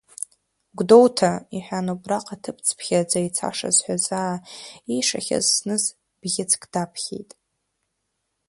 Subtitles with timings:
[0.77, 4.35] Гәдоуҭа,— иҳәан, убраҟа ҭыԥцԥхьаӡа ицашаз ҳәа заа
[4.91, 5.83] иишахьаз зныз
[6.19, 7.31] бӷьыцк даԥхьеит.